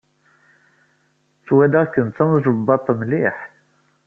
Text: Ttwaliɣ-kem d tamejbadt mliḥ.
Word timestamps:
Ttwaliɣ-kem 1.39 2.07
d 2.09 2.13
tamejbadt 2.15 2.87
mliḥ. 2.99 3.37